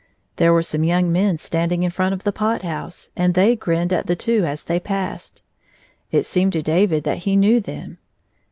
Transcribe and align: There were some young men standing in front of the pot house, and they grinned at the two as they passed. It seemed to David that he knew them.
There 0.37 0.51
were 0.51 0.63
some 0.63 0.83
young 0.83 1.11
men 1.11 1.37
standing 1.37 1.83
in 1.83 1.91
front 1.91 2.15
of 2.15 2.23
the 2.23 2.31
pot 2.31 2.63
house, 2.63 3.11
and 3.15 3.35
they 3.35 3.55
grinned 3.55 3.93
at 3.93 4.07
the 4.07 4.15
two 4.15 4.45
as 4.47 4.63
they 4.63 4.79
passed. 4.79 5.43
It 6.11 6.25
seemed 6.25 6.53
to 6.53 6.63
David 6.63 7.03
that 7.03 7.19
he 7.19 7.35
knew 7.35 7.59
them. 7.59 7.99